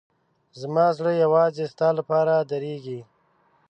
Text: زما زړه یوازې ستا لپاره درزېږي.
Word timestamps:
زما 0.61 0.85
زړه 0.97 1.11
یوازې 1.23 1.65
ستا 1.73 1.87
لپاره 1.99 2.33
درزېږي. 2.49 2.99